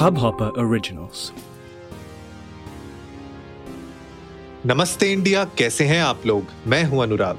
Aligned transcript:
Hubhopper 0.00 0.46
Originals. 0.60 1.22
नमस्ते 4.66 5.10
India 5.12 5.44
कैसे 5.58 5.84
हैं 5.84 6.00
आप 6.02 6.22
लोग? 6.26 6.46
मैं 6.66 6.82
हूँ 6.84 7.02
अनुराग। 7.02 7.38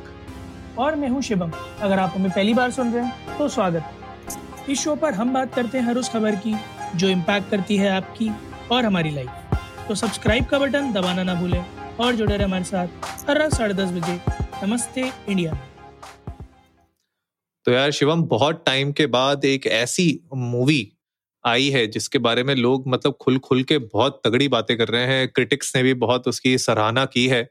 और 0.80 0.96
मैं 0.96 1.10
हूँ 1.10 1.22
शिवम। 1.22 1.52
अगर 1.82 2.00
आप 2.00 2.14
हमें 2.16 2.30
पहली 2.32 2.54
बार 2.54 2.72
सुन 2.72 2.92
रहे 2.94 3.06
हैं 3.06 3.38
तो 3.38 3.48
स्वागत। 3.50 4.70
इस 4.70 4.84
शो 4.84 4.96
पर 4.96 5.14
हम 5.14 5.34
बात 5.34 5.56
करते 5.56 5.78
हैं 5.78 5.86
हर 5.86 5.98
उस 5.98 6.10
खबर 6.10 6.36
की 6.36 6.56
जो 6.96 7.10
इम्पैक्ट 7.10 7.50
करती 7.52 7.78
है 7.78 7.90
आपकी 7.92 8.30
और 8.72 8.86
हमारी 8.86 9.16
लाइफ 9.16 9.58
तो 9.88 9.96
सब्सक्राइब 9.96 10.46
का 10.46 10.60
बटन 10.60 10.94
दबाना 10.94 11.24
ना 11.24 11.36
भूलें 11.42 11.66
और 12.00 12.16
जुड़े 12.16 12.36
रहे 12.38 12.46
हमारे 12.46 12.64
साथ 12.64 13.30
हर 13.30 13.38
रात 13.38 13.56
साढ़े 13.56 13.74
दस 13.74 13.92
बजे। 13.92 14.20
नमस्ते 14.64 15.12
इंडिया। 15.30 15.60
तो 17.66 17.72
यार 17.72 17.92
शिवम 17.92 18.24
बहुत 18.30 18.64
टाइम 18.66 18.92
के 18.92 19.06
बाद 19.20 19.46
एक 19.46 19.68
ऐसी 19.84 20.10
मूवी 20.34 20.82
आई 21.44 21.70
है 21.70 21.86
जिसके 21.88 22.20
बारे 22.20 22.44
में 22.44 22.54
लोग 22.56 22.88
मतलब 22.88 23.16
खुल 23.22 23.38
खुल 23.40 23.64
के 23.64 23.78
बहुत 23.78 24.22
तगड़ी 24.26 24.48
बातें 24.48 24.78
कर 24.78 24.88
रहे 24.88 25.06
हैं। 25.06 25.28
क्रिटिक्स 25.28 25.76
ने 25.76 25.84
भी 25.84 25.94
बहुत 25.94 26.28
उसकी 26.28 26.58
सराहना 26.58 27.06
की 27.06 27.28
है। 27.28 27.50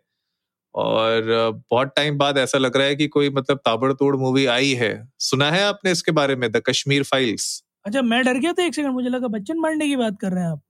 और 0.74 1.22
बहुत 1.70 1.92
टाइम 1.96 2.18
बाद 2.18 2.38
ऐसा 2.38 2.58
लग 2.58 2.76
रहा 2.76 2.86
है 2.86 2.96
कि 2.96 3.06
कोई 3.08 3.30
मतलब 3.30 3.58
ताबड़तोड़ 3.58 4.16
मूवी 4.16 4.44
आई 4.46 4.72
है। 4.74 4.92
सुना 5.18 5.50
है 5.50 5.64
आपने 5.64 5.92
इसके 5.92 6.12
बारे 6.12 6.36
में 6.36 6.50
द 6.52 6.62
कश्मीर 6.66 7.02
फाइल्स 7.02 7.62
अच्छा 7.86 8.02
मैं 8.02 8.22
डर 8.24 8.38
गया 8.38 8.52
था 8.52 8.64
एक 8.64 8.74
सेकंड 8.74 8.92
मुझे 8.92 9.08
लगा 9.08 9.28
बच्चन 9.28 9.58
मारने 9.58 9.88
की 9.88 9.96
बात 9.96 10.18
कर 10.20 10.32
रहे 10.32 10.44
हैं 10.44 10.50
आप। 10.50 10.62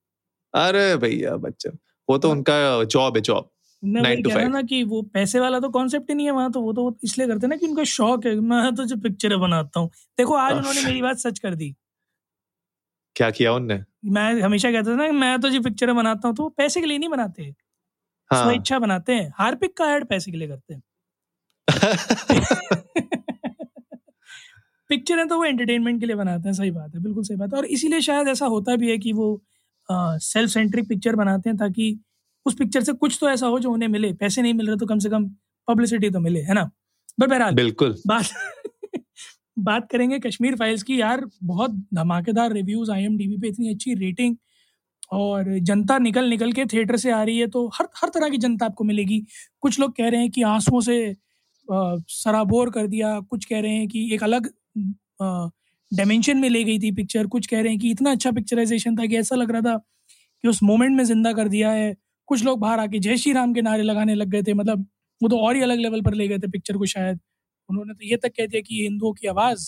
अरे 0.55 0.97
भैया 0.97 1.37
बच्चन 1.37 1.79
वो 2.09 2.19
तो 2.19 2.31
उनका 2.31 2.85
जॉब 2.85 3.17
है 3.17 3.23
जॉब. 3.23 3.51
ना 3.83 4.63
कि 4.63 4.83
वो 4.85 5.03
पैसे 5.03 5.41
वाला 5.41 5.61
तो 5.61 5.69
कॉन्सेप्ट 5.69 6.11
ही 6.11 6.15
नहीं 6.15 6.27
है 6.27 6.33
वहाँ 6.33 6.51
तो 6.53 6.61
वो 6.61 6.73
तो 6.73 6.99
इसलिए 7.05 7.27
करते 7.27 7.47
हैं 7.47 7.51
ना 7.51 7.57
कि 7.57 7.67
उनका 7.67 7.85
शौक 7.85 8.27
है। 8.27 8.35
मैं 8.41 8.75
तो 8.75 8.85
जो 8.85 8.97
पिक्चर 8.97 9.37
बनाता 9.37 9.81
हूँ। 9.81 9.91
देखो 10.19 10.35
आज 10.35 10.57
उन्होंने 10.57 10.83
मेरी 10.83 11.03
बात 11.03 11.19
सच 11.19 11.39
कर 11.39 11.55
दी। 11.55 11.75
क्या 13.17 13.31
किया 13.31 13.53
उनने? 13.53 13.83
मैं 14.07 14.41
हमेशा 14.43 14.71
कहता 14.73 14.91
था 14.91 14.97
ना 14.97 15.11
मैं 15.13 15.39
तो 15.41 15.49
जो 15.51 15.61
पिक्चर 15.61 15.93
बनाता 15.93 16.29
हूँ 16.29 16.37
तो 16.37 16.49
पैसे 16.49 16.81
के 16.81 16.87
लिए 16.87 16.99
नहीं 16.99 17.09
बनाते। 17.09 17.55
हाँ। 18.31 18.43
स्वेच्छा 18.45 18.79
बनाते 18.79 19.15
हैं। 19.15 19.33
हार्पिक 19.39 19.77
का 19.77 19.91
ऐड 19.95 20.05
पैसे 20.07 20.31
के 20.31 20.37
लिए 20.39 20.49
करते 20.49 20.75
हैं। 20.75 20.83
पिक्चर 24.91 25.19
है 25.19 25.27
तो 25.29 25.37
वो 25.37 25.45
एंटरटेनमेंट 25.45 26.01
के 26.01 26.07
लिए 26.07 26.17
बनाते 26.17 26.49
हैं 26.49 26.55
सही 26.55 26.71
बात 26.71 26.95
है 26.95 27.01
बिल्कुल 27.03 27.25
सही 27.25 27.37
बात 27.37 27.53
है। 27.53 27.59
और 27.59 27.65
इसीलिए 27.67 28.01
शायद 28.01 28.29
ऐसा 28.29 28.47
होता 28.47 28.77
भी 28.77 28.91
है 28.91 28.99
कि 28.99 29.13
वो 29.13 29.43
सेल्फ 29.89 30.51
सेंट्रिक 30.51 30.89
पिक्चर 30.89 31.17
बनाते 31.17 31.51
हैं 31.51 31.57
ताकि 31.59 31.99
उस 32.47 32.55
पिक्चर 32.55 32.83
से 32.83 32.93
कुछ 32.95 33.19
तो 33.21 33.31
ऐसा 33.31 33.47
हो 33.47 33.59
जो 33.61 33.71
उन्हें 33.71 33.89
मिले। 33.89 34.13
पैसे 34.15 34.43
नहीं 34.43 34.55
मिल 34.55 34.69
रहे 34.69 34.77
तो 34.77 34.87
कम 34.87 34.99
से 34.99 35.09
कम 35.11 35.29
पब्लिसिटी 35.69 36.11
तो 36.11 36.21
मिले 36.21 36.41
है 36.43 36.55
ना? 36.55 36.71
बट 37.21 37.29
बहरहाल 37.29 37.55
बिल्कुल। 37.55 37.97
बात 38.07 38.31
बात 39.61 39.89
करेंगे 39.93 40.19
कश्मीर 40.21 40.57
फाइल्स 40.57 40.83
की, 40.83 41.01
यार, 41.01 41.25
बहुत 41.45 41.71
धमाकेदार 41.95 42.53
रिव्यूज़ 42.53 42.91
आईएमडीबी 42.93 43.37
पे 43.39 43.49
इतनी 43.49 43.71
अच्छी 43.71 43.95
रेटिंग 43.97 44.37
और 45.15 45.59
जनता 45.63 45.99
निकल 46.01 46.29
निकल 46.31 46.53
के 46.53 46.65
थिएटर 46.67 46.97
से 46.99 47.11
आ 47.13 47.23
रही 47.25 47.39
है 47.39 47.47
तो 47.49 47.67
हर 47.75 47.89
हर 47.97 48.09
तरह 48.11 48.29
की 48.31 48.39
जनता 48.39 48.67
आपको 48.67 48.85
मिलेगी। 48.85 49.21
कुछ 49.63 49.81
लोग 49.81 49.97
कह 49.97 50.09
रहे 50.09 50.21
हैं 50.21 50.31
कि 50.33 50.43
आंसुओं 50.45 50.81
से 50.83 50.99
सराबोर 51.69 52.71
कर 52.73 52.87
दिया, 52.89 53.19
कुछ 53.23 53.45
कह 53.47 53.61
रहे 53.61 53.73
हैं 53.75 53.89
कि 53.89 54.09
एक 54.15 54.23
अलग 54.25 54.51
डायमेंशन 55.93 56.39
में 56.39 56.49
ले 56.51 56.65
गई 56.65 56.79
थी 56.81 56.93
पिक्चर 56.95 57.27
कुछ 57.29 57.47
कह 57.49 57.61
रहे 57.63 57.71
हैं 57.71 57.81
कि 57.81 57.91
इतना 57.93 58.11
अच्छा 58.13 58.31
पिक्चराइजेशन 58.33 58.97
था 58.97 59.07
कि 59.07 59.17
ऐसा 59.19 59.37
लग 59.37 59.51
रहा 59.53 59.63
था 59.65 59.77
कि 60.45 60.49
उस 60.49 60.63
मोमेंट 60.65 60.97
में 60.97 61.05
ज़िंदा 61.07 61.33
कर 61.35 61.49
दिया 61.51 61.71
है। 61.73 61.95
कुछ 62.29 62.45
लोग 62.45 62.61
बाहर 62.61 62.81
आके 62.81 62.99
जय 63.01 63.17
श्री 63.19 63.33
राम 63.35 63.55
के 63.55 63.63
नारे 63.63 63.83
लगाने 63.85 64.15
लग 64.17 64.29
गए 64.31 64.43
थे 64.45 64.55
मतलब 64.55 64.87
वो 65.21 65.29
तो 65.31 65.39
और 65.41 65.57
ही 65.57 65.63
अलग 65.63 65.79
लेवल 65.81 66.03
पर 66.03 66.15
ले 66.15 66.29
गए 66.29 66.39
थे 66.39 66.49
पिक्चर 66.51 66.79
को 66.79 66.87
शायद। 66.89 67.21
उन्होंने 67.71 67.95
तो 67.95 68.07
ये 68.07 68.17
तक 68.17 68.33
कह 68.37 68.47
दिया 68.47 68.63
कि 68.63 68.83
हिंदुओं 68.83 69.13
की 69.15 69.29
आवाज़ 69.29 69.67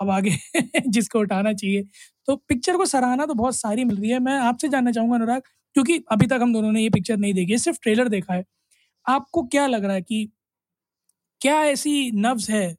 अब 0.00 0.10
आगे 0.10 0.36
जिसको 0.88 1.20
उठाना 1.20 1.52
चाहिए। 1.52 1.82
तो 2.28 2.36
पिक्चर 2.48 2.76
को 2.76 2.86
सराहना 2.86 3.26
तो 3.26 3.34
बहुत 3.34 3.56
सारी 3.56 3.84
मिल 3.84 3.96
रही 3.96 4.10
है। 4.10 4.18
मैं 4.20 4.38
आपसे 4.40 4.68
जानना 4.68 4.92
चाहूँगा 4.92 5.16
अनुराग 5.16 5.42
क्योंकि 5.76 6.04
अभी 6.12 6.26
तक 6.26 6.38
हम 6.42 6.52
दोनों 6.54 6.72
ने 6.72 6.82
ये 6.82 6.90
पिक्चर 6.90 7.16
नहीं 7.16 7.34
देखी 7.34 7.52
है 7.52 7.58
सिर्फ़ 7.58 7.78
ट्रेलर 7.82 8.08
देखा 8.08 8.34
है। 8.34 8.44
आपको 9.08 9.42
क्या 9.42 9.66
लग 9.66 9.84
रहा 9.84 9.94
है 9.94 10.02
कि 10.02 10.28
क्या 11.40 11.62
ऐसी 11.64 12.10
नब्ज 12.10 12.50
है 12.50 12.76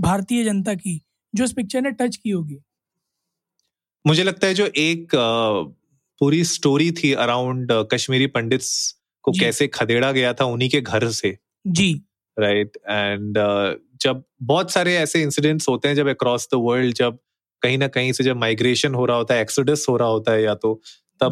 भारतीय 0.00 0.44
जनता 0.44 0.74
की 0.74 1.00
जो 1.34 1.44
इस 1.44 1.52
पिक्चर 1.52 1.80
ने 1.82 1.90
टच 1.90 2.16
की 2.16 2.30
होगी? 2.30 2.58
मुझे 4.04 4.22
लगता 4.24 4.46
है 4.46 4.54
जो 4.54 4.66
एक 4.76 5.08
पूरी 6.20 6.44
स्टोरी 6.44 6.90
थी 6.92 7.12
अराउंड 7.12 7.72
कश्मीरी 7.92 8.26
पंडित्स 8.26 8.70
को 9.24 9.32
कैसे 9.32 9.66
खदेड़ा 9.68 10.12
गया 10.12 10.32
था 10.32 10.44
उन्हीं 10.44 10.70
के 10.70 10.80
घर 10.80 11.08
से। 11.10 11.36
जी। 11.66 12.05
राइट 12.38 12.76
एंड 12.90 13.38
जब 14.02 14.22
बहुत 14.42 14.70
सारे 14.72 14.96
ऐसे 14.96 15.22
इंसिडेंट्स 15.22 15.68
होते 15.68 15.88
हैं 15.88 15.94
जब 15.94 16.08
अक्रॉस 16.08 16.48
द 16.54 16.56
वर्ल्ड 16.56 16.94
जब 16.94 17.18
कहीं 17.62 17.78
ना 17.78 17.88
कहीं 17.88 18.12
से 18.12 18.24
जब 18.24 18.36
माइग्रेशन 18.36 18.94
हो 18.94 19.06
रहा 19.06 19.16
होता 19.16 19.34
है 19.34 19.40
एक्सोडस 19.42 19.86
हो 19.88 19.96
रहा 19.96 20.08
होता 20.08 20.32
है 20.32 20.42
या 20.42 20.54
तो 20.54 20.80
तब 21.22 21.30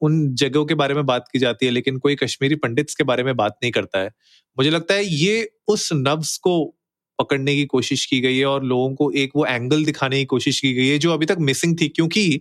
उन 0.00 0.34
जगहों 0.34 0.64
के 0.66 0.74
बारे 0.74 0.94
में 0.94 1.06
बात 1.06 1.24
की 1.32 1.38
जाती 1.38 1.66
है 1.66 1.72
लेकिन 1.72 1.96
कोई 1.98 2.14
कश्मीरी 2.16 2.54
पंडित्स 2.54 2.94
के 2.94 3.04
बारे 3.04 3.22
में 3.22 3.36
बात 3.36 3.56
नहीं 3.62 3.72
करता 3.72 3.98
है। 3.98 4.10
मुझे 4.58 4.70
लगता 4.70 4.94
है 4.94 5.04
ये 5.04 5.50
उस 5.68 5.90
नब्स 5.94 6.36
को 6.36 6.74
पकड़ने 7.18 7.54
की 7.54 7.64
कोशिश 7.64 8.06
की 8.06 8.20
गई 8.20 8.38
है 8.38 8.46
और 8.46 8.64
लोगों 8.64 8.94
को 8.94 9.10
एक 9.10 9.30
वो 9.36 9.46
एंगल 9.46 9.84
दिखाने 9.84 10.18
की 10.18 10.24
कोशिश 10.24 10.60
की 10.60 10.72
गई 10.72 10.86
है 10.88 10.98
जो 10.98 11.12
अभी 11.12 11.26
तक 11.26 11.36
मिसिंग 11.40 11.76
थी। 11.80 11.88
क्योंकि 11.88 12.40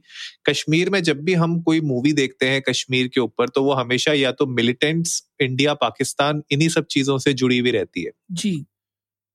कश्मीर 0.50 0.90
में 0.90 1.04
जब 1.04 1.22
भी 1.22 1.34
हम 1.34 1.62
कोई 1.62 1.82
मूवी 1.82 2.14
देखते 2.14 2.46
हैं 2.46 2.62
कश्मीर 2.62 3.08
के 3.08 3.22
ऊपर 3.22 3.50
तो 3.50 3.64
वो 3.64 3.74
हमेशा 3.74 4.14
या 4.14 4.32
तो 4.32 4.46
मिलिटेंट्स 4.46 5.24
इंडिया 5.42 5.74
पाकिस्तान 5.74 6.44
इन्हीं 6.52 6.70
सब 6.70 6.86
चीज़ों 6.86 7.18
से 7.18 7.34
जुड़ी 7.34 7.60
हुई 7.60 7.72
रहती 7.72 8.04
है। 8.04 8.12
जी। 8.32 8.66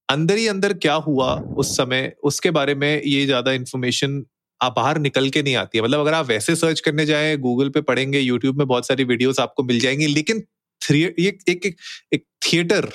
अंदर 0.09 0.37
ही 0.37 0.47
अंदर 0.47 0.72
क्या 0.72 0.94
हुआ 0.94 1.34
उस 1.34 1.76
समय 1.76 2.12
उसके 2.25 2.50
बारे 2.50 2.75
में 2.75 3.03
ये 3.03 3.26
ज़्यादा 3.26 3.53
इन्फॉर्मेशन 3.53 4.25
आप 4.62 4.75
बाहर 4.76 4.99
निकल 4.99 5.28
के 5.31 5.43
नहीं 5.43 5.55
आती 5.56 5.78
है। 5.78 5.84
मतलब 5.84 6.00
अगर 6.00 6.15
आप 6.15 6.26
वैसे 6.26 6.56
सर्च 6.56 6.81
करने 6.81 7.06
जाए 7.06 7.37
गूगल 7.37 7.69
पे 7.69 7.81
पढ़ेंगे 7.81 8.20
यूट्यूब 8.20 8.59
में 8.59 8.66
बहुत 8.66 8.87
सारी 8.87 9.05
वीडियोस 9.05 9.41
आपको 9.41 9.62
मिल 9.62 9.81
जाएँगी 9.81 10.06
लेकिन 10.06 10.41
थ्री- 10.82 11.12
ये 11.19 11.28
एक 11.28 11.43
एक, 11.49 11.76
एक 12.12 12.25
थिएटर 12.47 12.88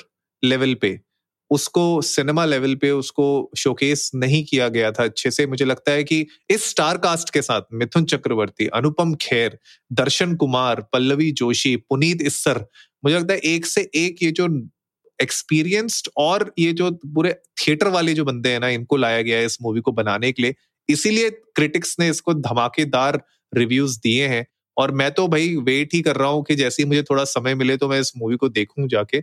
लेवल 0.44 0.74
पे 0.74 1.00
उसको 1.54 2.02
सिनेमा 2.02 2.46
लेवल 2.46 2.76
पे 2.76 2.92
उसको 2.92 3.26
शोकेस 3.58 4.10
नहीं 4.16 4.44
किया 4.46 4.68
गया 4.68 4.92
था 4.92 5.04
अच्छे 5.04 5.32
से। 5.32 5.46
मुझे 5.48 5.66
लगता 5.66 5.92
है 5.92 6.04
कि 6.04 6.26
इस 6.50 6.70
स्टार 6.70 6.98
कास्ट 6.98 7.30
के 7.30 7.42
साथ 7.42 7.62
मिथुन 7.74 8.06
चक्रवर्ती, 8.06 8.68
अनुपम 8.68 9.14
खेर, 9.22 9.58
दर्शन 9.92 10.36
कुमार, 10.36 10.82
पल्लवी 10.94 11.32
जोशी, 11.32 11.76
पुनीत 11.76 12.22
इस्सर, 12.22 12.66
मुझे 13.04 13.16
लगता 13.16 13.34
है 13.34 13.40
एक 13.46 13.66
से 13.66 13.90
एक 13.96 14.24
ये 14.24 14.32
जो 14.32 14.48
एक्सपीरियंस्ड 15.20 16.10
और 16.18 16.52
ये 16.60 16.72
जो 16.74 16.92
पूरे 16.92 17.34
थिएटर 17.58 17.88
वाले 17.88 18.14
जो 18.14 18.26
बंदे 18.26 18.50
हैं 18.50 18.60
ना, 18.60 18.70
इनको 18.70 18.98
लाया 18.98 19.22
गया 19.22 19.38
है 19.38 19.46
इस 19.46 19.58
मूवी 19.62 19.82
को 19.82 19.92
बनाने 19.92 20.32
के 20.32 20.42
लिए। 20.42 20.56
इसीलिए 20.90 21.30
क्रिटिक्स 21.30 21.96
ने 22.00 22.10
इसको 22.10 22.34
धमाकेदार 22.34 23.22
रिव्यूज़ 23.54 24.00
दिए 24.00 24.28
हैं। 24.28 24.46
और 24.78 24.92
मैं 24.92 25.12
तो 25.12 25.28
भाई 25.28 25.56
वेट 25.56 25.94
ही 25.94 26.02
कर 26.02 26.16
रहा 26.16 26.28
हूँ 26.28 26.44
कि 26.44 26.56
जैसे 26.56 26.84
ही 26.84 26.88
मुझे 26.90 27.04
थोड़ा 27.04 27.24
समय 27.24 27.56
मिले 27.56 27.78
तो 27.78 27.90
मैं 27.90 28.00
इस 28.00 28.12
मूवी 28.18 28.36
को 28.36 28.50
देखूँ 28.50 28.88
जाके। 28.88 29.20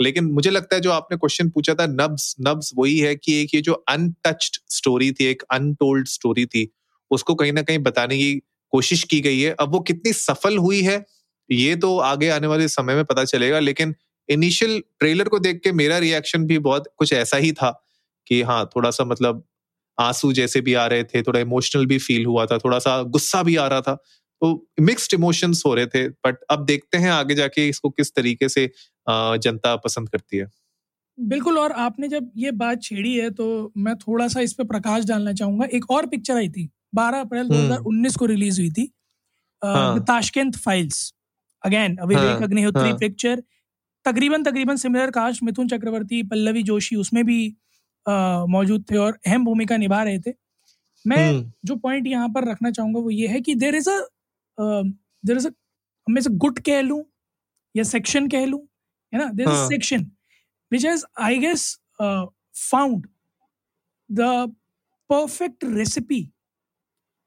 लेकिन 0.00 0.24
मुझे 0.24 0.50
लगता 0.50 0.74
है 0.74 0.80
जो 0.80 0.90
आपने 0.90 1.16
क्वेश्चन 1.16 1.50
पूछा 1.50 1.74
था 1.74 1.86
नब्स 1.86 2.34
नब्स 2.40 2.70
वही 2.78 2.98
है 2.98 3.14
कि 3.16 3.42
एक 3.42 3.54
ये 3.54 3.60
जो 3.60 3.72
अनटच्ड 3.72 4.56
स्टोरी 4.68 5.12
थी, 5.12 5.24
एक 5.24 5.42
अनटोल्ड 5.52 6.08
स्टोरी 6.08 6.46
थी, 6.46 6.68
उसको 7.10 7.34
कहीं 7.34 7.52
ना 7.52 7.62
कहीं 7.62 7.78
बताने 7.78 8.18
की 8.18 8.34
कोशिश 8.72 9.04
की 9.04 9.20
गई 9.20 9.40
है। 9.40 9.50
अब 9.60 9.72
वो 9.72 9.80
कितनी 9.80 10.12
सफल 10.12 10.58
हुई 10.58 10.82
है, 10.82 11.04
ये 11.50 11.76
तो 11.76 11.98
आगे 11.98 12.28
आने 12.28 12.46
वाले 12.46 12.68
समय 12.68 12.94
में 12.94 13.04
पता 13.04 13.24
चलेगा, 13.24 13.58
लेकिन 13.58 13.94
इनिशियल 14.28 14.82
ट्रेलर 14.98 15.28
को 15.28 15.38
देख 15.38 15.60
के 15.64 15.72
मेरा 15.72 15.98
रिएक्शन 15.98 16.44
भी 16.44 16.58
बहुत 16.58 16.84
कुछ 16.96 17.12
ऐसा 17.12 17.36
ही 17.36 17.52
था 17.52 17.84
कि 18.26 18.42
हाँ 18.42 18.70
थोड़ा 18.76 18.90
सा 18.90 19.04
मतलब 19.04 19.44
आँसू 19.98 20.32
जैसे 20.32 20.60
भी 20.60 20.74
आ 20.74 20.86
रहे 20.86 21.04
थे, 21.04 21.22
थोड़ा 21.22 21.40
इमोशनल 21.40 21.86
भी 21.86 21.98
फील 21.98 22.26
हुआ 22.26 22.46
था 22.46 22.58
थोड़ा 22.58 22.78
सा 22.78 23.02
गुस्सा 23.02 23.42
भी 23.42 23.56
आ 23.56 23.66
रहा 23.66 23.80
था। 23.80 24.02
तो 24.44 24.50
मिक्स्ड 24.80 25.14
इमोशंस 25.14 25.62
हो 25.66 25.74
रहे 25.74 25.86
थे 25.86 26.08
बट 26.26 26.42
अब 26.50 26.64
देखते 26.66 26.98
हैं 26.98 27.10
आगे 27.10 27.34
जाके 27.34 27.68
इसको 27.68 27.90
किस 27.90 28.14
तरीके 28.14 28.48
से 28.48 28.66
जनता 29.06 29.74
पसंद 29.84 30.08
करती 30.08 30.36
है। 30.36 30.46
बिल्कुल 31.18 31.58
और 31.58 31.72
आपने 31.80 32.08
जब 32.08 32.30
ये 32.36 32.50
बात 32.54 32.82
छेड़ी 32.82 33.14
है 33.16 33.30
तो 33.32 33.46
मैं 33.78 33.94
थोड़ा 33.98 34.26
सा 34.28 34.40
इस 34.40 34.52
पे 34.52 34.64
प्रकाश 34.66 35.04
डालना 35.04 35.32
चाहूँगा। 35.32 35.66
एक 35.72 35.90
और 35.90 36.06
पिक्चर 36.06 36.36
आई 36.36 36.48
थी 36.48 36.68
12 36.94 37.20
अप्रैल 37.20 37.46
हम्म। 37.46 37.68
2019 37.68 38.16
को 38.16 38.26
रिलीज़ 38.26 38.60
हुई 38.60 38.70
थी। 38.70 38.90
हाँ। 39.62 40.00
ताशकेंत 40.04 40.56
फाइल्स 40.56 41.12
अगेन 41.62 41.96
अविवेक 41.96 42.24
हाँ, 42.24 42.42
अग्निहोत्री 42.42 42.88
हाँ। 42.88 42.96
पिक्चर 42.98 43.42
तकरीबन 44.04 44.42
तकरीबन 44.42 44.76
सिमिलर 44.76 45.10
कास्ट 45.10 45.42
मिथुन 45.42 45.68
चक्रवर्ती 45.68 46.22
पल्लवी 46.28 46.62
जोशी 46.62 46.96
उसमें 46.96 47.24
भी 47.26 47.38
मौजूद 48.06 48.84
थे 48.90 48.96
और 48.96 49.18
अहम 49.26 49.44
भूमिका 49.44 49.76
निभा 49.76 50.02
रहे 50.02 50.18
थे। 50.18 50.32
मैं 51.04 51.28
हम्म, 51.28 51.50
जो 51.64 51.76
पॉइंट 51.76 52.06
यहाँ 52.06 52.28
पर 52.28 52.48
रखना 52.50 52.70
चाहूँगा 52.70 53.00
वो 53.00 53.10
ये 53.10 53.26
है 53.28 53.40
कि 53.40 53.54
there 53.56 53.74
is 53.74 53.90
a 53.90 53.98
there 54.59 55.37
is 55.37 55.47
a 55.47 55.51
मैं 56.07 56.21
से 56.21 56.29
गुट 56.45 56.59
कह 56.65 56.81
लूं 56.81 57.03
या 57.75 57.83
सेक्शन 57.83 58.27
कह 58.29 58.45
लूं 58.45 58.59
है 59.13 59.19
ना 59.19 59.31
देर 59.39 59.47
इज 59.47 59.53
हाँ। 59.53 59.67
Section 59.67 60.09
which 60.71 60.85
has 60.85 61.05
I 61.27 61.37
guess 61.39 61.67
found 62.01 63.07
the 64.09 64.31
perfect 65.09 65.63
recipe 65.75 66.23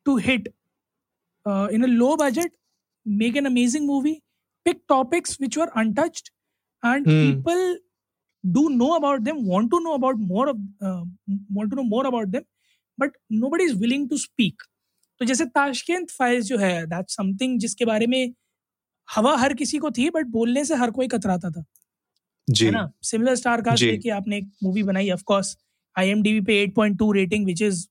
to 0.07 0.17
hit 0.29 0.49
in 1.47 1.83
a 1.85 1.87
low 1.87 2.15
budget 2.17 2.53
make 3.07 3.37
an 3.37 3.47
amazing 3.47 3.87
movie 3.87 4.21
pick 4.67 4.81
topics 4.91 5.33
which 5.43 5.57
were 5.61 5.71
untouched 5.81 6.29
and 6.83 7.07
Hmm. 7.11 7.23
people 7.23 7.63
do 8.45 8.63
know 8.75 8.91
about 8.97 9.25
them 9.29 9.41
want 9.53 9.71
to 9.73 9.81
know 9.87 9.95
about 9.95 10.21
more 10.33 10.45
of 10.53 10.61
uh, 10.89 11.01
want 11.59 11.73
to 11.73 11.79
know 11.79 11.87
more 11.95 12.05
about 12.11 12.31
them 12.35 12.45
but 12.99 13.17
nobody 13.45 13.67
is 13.71 13.75
willing 13.83 14.05
to 14.13 14.19
speak 14.25 14.67
तो 15.22 15.26
जैसे 15.26 15.46
ताशकेंत 15.46 16.12
files 16.12 16.46
जो 16.46 16.58
है 16.58 16.86
that 16.88 17.10
something 17.10 17.60
जिसके 17.60 17.86
बारे 17.86 18.08
में 18.08 18.34
हवा 19.10 19.36
हर 19.38 19.54
किसी 19.54 19.78
को 19.78 19.92
थी 19.92 20.10
बट 20.10 20.26
बोलने 20.28 20.66
से 20.66 20.76
हर 20.76 20.92
कोई 20.92 21.08
कतराता 21.08 21.50
था। 21.52 21.64
जी। 22.48 22.66
है 22.66 22.72
ना? 22.72 22.92
सिमिलर 23.04 23.36
स्टार 23.36 23.62
कास्ट 23.62 23.80
जी। 23.80 23.92
लेके 23.92 24.10
आपने 24.10 24.38
एक 24.38 24.52
मूवी 24.64 24.84
बनाई 24.84 25.10
ऑफ़ 25.12 25.24
कोर्स 25.24 25.58
आईएमडीबी 25.96 26.42
पे 26.42 26.62
8.2 26.64 27.12
रेटिंग 27.14 27.46
विच 27.46 27.62
इज़ 27.62 27.88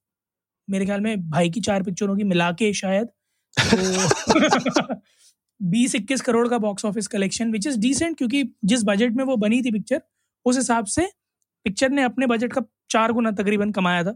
मेरे 0.68 0.86
ख्याल 0.86 1.00
में 1.00 1.30
भाई 1.30 1.50
की 1.50 1.60
चार 1.60 1.82
पिक्चरों 1.82 2.16
की 2.16 2.24
मिला 2.24 2.52
के 2.52 2.72
शायद। 2.74 3.08
तो 3.56 4.94
बीस 5.60 5.94
इक्कीस 5.94 6.20
करोड़ 6.20 6.48
का 6.48 6.58
box 6.58 6.84
office 6.84 7.06
collection 7.06 7.52
which 7.52 7.66
is 7.66 7.78
decent 7.80 8.18
क्योंकि 8.18 8.44
जिस 8.64 8.84
बजट 8.84 9.12
में 9.12 9.24
वो 9.24 9.36
बनी 9.36 9.62
थी 9.62 9.72
पिक्चर 9.72 10.02
उस 10.46 10.56
हिसाब 10.56 10.86
से 10.86 11.06
पिक्चर 11.66 11.90
ने 11.90 12.02
अपने 12.02 12.26
बजट 12.26 12.52
का 12.52 12.62
चार 12.90 13.12
गुना 13.12 13.30
तकरीबन 13.32 13.72
कमाया 13.72 14.04
था। 14.04 14.12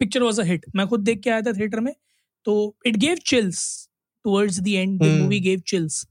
पिक्चर 0.00 0.22
वॉज़ 0.22 0.40
अ 0.40 0.44
हिट 0.44 0.66
मैं 0.76 0.86
खुद 0.88 1.00
देख 1.00 1.20
के 1.22 1.30
आया 1.30 1.42
था 1.42 1.52
थिएटर 1.52 1.80
में। 1.80 1.94
तो 2.46 2.74
it 2.86 2.96
gave 2.96 3.16
chills 3.26 3.88
towards 4.24 4.60
the 4.60 4.68
end 4.68 4.98
the. 5.00 5.06
Movie 5.20 5.40
gave 5.40 5.60
chills 5.66 6.02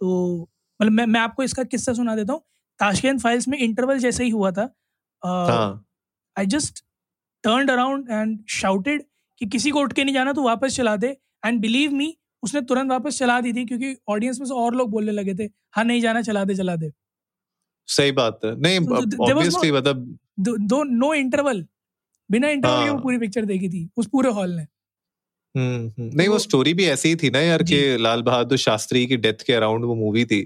तो 0.00 0.40
मतलब 0.80 0.92
मैं 0.92 1.06
मैं 1.06 1.20
आपको 1.20 1.42
इसका 1.42 1.64
किस्सा 1.64 1.92
सुना 1.92 2.16
देता 2.16 2.32
हूँ। 2.32 2.42
ताशकंद 2.80 3.20
फाइल्स 3.20 3.48
में 3.48 3.58
इंटरवल 3.58 3.98
जैसे 3.98 4.24
ही 4.24 4.30
हुआ 4.30 4.50
था 4.52 4.64
I 6.36 6.46
just 6.46 6.84
turn 7.44 7.68
around 7.68 8.10
and 8.10 8.38
shouted 8.50 9.02
कि 9.40 9.46
किसी 9.46 9.70
को 9.70 9.80
उठ 9.80 9.92
के 9.92 10.04
नहीं 10.04 10.14
जाना 10.14 10.32
तो 10.32 10.42
वापस 10.42 10.76
चला 10.76 10.96
दे। 10.96 11.16
एंड 11.44 11.60
बिलीव 11.60 11.92
मी 11.92 12.16
उसने 12.42 12.60
तुरंत 12.62 12.90
वापस 12.90 13.18
चला 13.18 13.40
दी 13.40 13.52
थी 13.52 13.64
क्योंकि 13.66 13.94
ऑडियंस 14.08 14.38
में 14.40 14.46
से 14.46 14.54
और 14.54 14.74
लोग 14.74 14.90
बोलने 14.90 15.12
लगे 15.12 15.34
थे 15.34 15.44
हाँ 15.74 15.84
नहीं 15.84 16.00
जाना 16.00 16.22
चला 16.22 16.44
दे 16.44 16.54
चला 16.54 16.76
दे। 16.76 16.90
सही 17.88 18.12
बात 18.12 18.40
है। 18.44 18.54
नहीं 18.60 18.80
तो 18.80 19.24
ऑब्वियसली 19.24 19.72
मतलब 19.72 20.18
दो, 20.40 20.82
नो 20.84 21.12
इंटरवल 21.14 21.66
बिना 22.30 22.48
इंटरवल 22.48 22.82
के 22.82 22.88
वो 22.88 22.94
हाँ। 22.94 23.02
पूरी 23.02 23.18
पिक्चर 23.18 23.44
देखी 23.44 23.68
थी 23.68 23.88
उस 23.96 24.06
पूरे 24.12 24.30
हॉल 24.32 24.50
ने। 24.50 24.66
नहीं 25.54 26.28
वो 26.28 26.38
स्टोरी 26.40 26.72
भी 26.74 26.86
ऐसी 26.86 27.08
ही 27.08 27.16
थी 27.16 27.30
ना 27.30 27.40
यार। 27.40 27.62
कि 27.64 27.96
लाल 27.98 28.22
बहादुर 28.22 28.58
शास्त्री 28.58 29.06
की 29.06 29.16
डेथ 29.18 29.44
के 29.46 29.52
अराउंड 29.54 29.84
वो 29.84 29.94
मूवी 29.96 30.24
थी। 30.26 30.42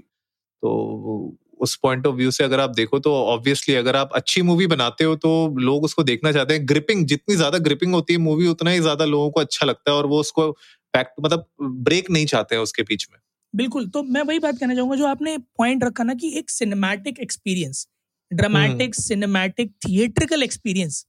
तो 0.63 1.37
उस 1.59 1.75
पॉइंट 1.83 2.07
ऑफ़ 2.07 2.15
व्यू 2.15 2.31
से 2.31 2.43
अगर 2.43 2.59
आप 2.59 2.69
देखो 2.71 2.99
तो 2.99 3.13
ऑब्वियसली 3.25 3.75
अगर 3.75 3.95
आप 3.95 4.11
अच्छी 4.15 4.41
मूवी 4.43 4.67
बनाते 4.67 5.03
हो 5.03 5.15
तो 5.17 5.31
लोग 5.59 5.83
उसको 5.83 6.03
देखना 6.03 6.31
चाहते 6.31 6.53
हैं। 6.53 6.67
ग्रिपिंग 6.69 7.05
जितनी 7.07 7.35
ज़्यादा 7.35 7.57
ग्रिपिंग 7.59 7.93
होती 7.93 8.13
है 8.13 8.19
मूवी 8.21 8.47
उतना 8.47 8.71
ही 8.71 8.79
ज़्यादा 8.81 9.05
लोगों 9.07 9.29
को 9.31 9.41
अच्छा 9.41 9.65
लगता 9.65 9.91
है 9.91 9.97
और 9.97 10.05
वो 10.07 10.19
उसको 10.19 10.51
फैक्ट 10.93 11.13
मतलब 11.21 11.45
ब्रेक 11.61 12.11
नहीं 12.11 12.25
चाहते 12.27 12.55
हैं 12.55 12.61
उसके 12.63 12.83
बीच 12.83 13.07
में। 13.11 13.19
बिल्कुल 13.53 13.87
तो 13.89 14.03
मैं 14.05 14.21
वही 14.23 14.39
बात 14.39 14.59
कहना 14.59 14.75
चाहूँगा 14.75 14.95
जो 14.95 15.07
आपने 15.07 15.37
पॉइंट 15.57 15.83
रखा 15.83 16.03
ना 16.03 16.13
कि 16.15 16.37
एक 16.39 16.49
cinematic 16.49 17.19
experience 17.19 17.87
dramatic 18.31 18.95
cinematic 18.95 19.71
theatrical 19.87 20.43
experience 20.43 21.05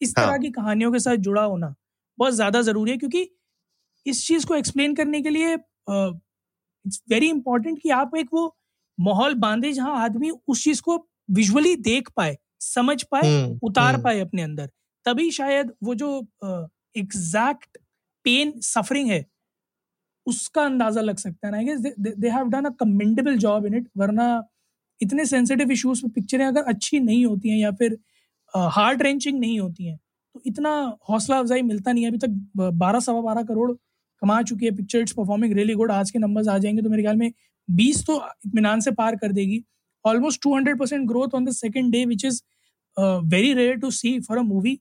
इस 0.00 0.16
तरह 0.16 0.26
हाँ। 0.26 0.38
की 0.38 0.50
कहानियों 0.50 0.92
के 0.92 0.98
साथ 0.98 1.16
जुड़ा 1.20 1.42
होना 1.44 1.74
बहुत 2.18 2.34
ज़्यादा 2.34 2.62
ज़रूरी 2.62 2.90
है 2.90 2.96
क्योंकि 2.98 3.28
इस 4.06 4.26
चीज़ 4.26 4.46
को 4.46 4.54
एक्सप्लेन 4.54 4.94
करने 4.94 5.20
के 5.22 5.30
लिए 5.30 5.52
इट्स 5.52 7.02
वेरी 7.10 7.28
इंपॉर्टेंट 7.30 7.78
कि 7.82 7.90
आप 7.92 8.16
एक 8.16 8.28
वो 8.32 8.54
माहौल 8.98 9.34
बांधे 9.36 9.72
जहाँ 9.72 9.96
आदमी 10.04 10.30
उस 10.48 10.64
चीज़ 10.64 10.82
को 10.82 10.96
विजुअली 11.30 11.74
देख 11.78 12.08
पाए 12.16 12.36
समझ 12.60 13.02
पाए 13.02 13.22
हम्म, 13.22 13.58
उतार 13.62 13.92
हम्म, 13.94 14.02
पाए 14.04 14.20
अपने 14.20 14.42
अंदर। 14.42 14.70
तभी 15.06 15.30
शायद 15.30 15.72
वो 15.84 15.94
जो 15.94 16.08
एग्जैक्ट 16.96 17.78
पेन 18.24 18.52
सफरिंग 18.62 19.10
है 19.10 19.24
उसका 20.26 20.64
अंदाज़ा 20.64 21.00
लग 21.00 21.16
सकता 21.16 21.48
है। 21.48 21.54
I 21.54 21.64
guess 21.64 21.80
they 22.00 22.28
have 22.28 22.48
done 22.48 22.64
a 22.64 22.70
commendable 22.80 23.36
job 23.38 23.66
in 23.66 23.74
it 23.74 23.88
वरना 23.98 24.26
इतने 25.00 25.24
सेंसिटिव 25.26 25.70
इश्यूज़ 25.72 26.02
पे 26.02 26.08
पिक्चरें 26.14 26.44
अगर 26.46 26.62
अच्छी 26.72 27.00
नहीं 27.00 27.24
होती 27.26 27.48
हैं 27.50 27.58
या 27.58 27.70
फिर 27.72 27.98
हार्ट 28.54 29.02
रेंचिंग 29.02 29.38
नहीं 29.40 29.58
होती 29.60 29.86
हैं 29.86 29.96
तो 30.34 30.40
इतना 30.46 30.70
हौसला 31.10 31.38
अफजाई 31.38 31.62
मिलता 31.62 31.92
नहीं 31.92 32.04
है। 32.04 32.10
अभी 32.10 32.18
तक 32.18 32.30
बारह 32.56 33.00
सवा 33.00 33.20
बारह 33.20 33.42
करोड़ 33.44 33.70
कमा 34.22 34.40
चुकी 34.42 34.66
है 34.66 34.70
picture 34.76 35.00
it's 35.00 35.12
performing 35.12 35.52
really 35.54 35.74
good 35.74 35.90
आज 35.92 36.10
के 36.10 36.18
नंबर्स 36.18 36.48
आ 36.48 36.58
जाएँगे 36.58 36.82
तो 36.82 36.90
मेरे 36.90 37.02
ख्याल 37.02 37.16
में 37.16 37.32
बीस 37.68 38.04
तो 38.06 38.16
इतमान 38.46 38.80
से 38.80 38.90
पार 38.92 39.16
कर 39.16 39.32
देगी। 39.32 39.62
Almost 40.04 40.42
two 40.42 40.54
hundred 40.54 40.78
percent 40.78 41.06
growth 41.08 41.34
on 41.34 41.44
the 41.44 41.52
second 41.52 41.90
day 41.92 42.04
which 42.06 42.24
is 42.24 42.40
very 43.26 43.52
rare 43.54 43.76
to 43.78 43.90
see 43.92 44.18
for 44.20 44.38
a 44.38 44.42
movie 44.42 44.78